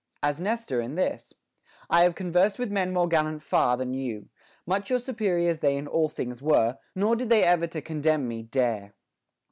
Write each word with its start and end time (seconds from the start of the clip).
As 0.23 0.41
Nestor 0.41 0.81
in 0.81 0.95
this: 0.95 1.31
I 1.87 2.01
have 2.01 2.15
conversed 2.15 2.57
witli 2.57 2.71
men 2.71 2.91
more 2.91 3.07
gallant 3.07 3.43
far 3.43 3.77
Than 3.77 3.93
you; 3.93 4.29
much 4.65 4.89
your 4.89 4.97
superiors 4.97 5.59
they 5.59 5.77
in 5.77 5.85
all 5.85 6.09
things 6.09 6.41
were, 6.41 6.79
Nor 6.95 7.15
did 7.15 7.29
they 7.29 7.43
ever 7.43 7.67
to 7.67 7.83
contemn 7.83 8.27
me 8.27 8.41
dare. 8.41 8.95